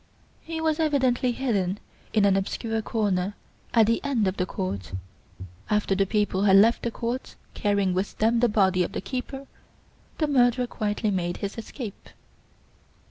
[0.41, 1.79] "He was evidently hidden
[2.11, 3.35] in an obscure corner
[3.71, 4.93] at the end of the court.
[5.69, 9.45] After the people had left the court carrying with them the body of the keeper,
[10.17, 12.09] the murderer quietly made his escape."